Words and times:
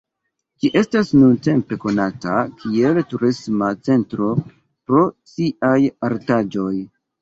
Ĝi 0.61 0.69
estas 0.79 1.11
nuntempe 1.17 1.79
konata 1.83 2.39
kiel 2.63 3.03
turisma 3.13 3.71
centro 3.91 4.35
pro 4.43 5.07
siaj 5.37 5.79
artaĵoj. 6.15 6.77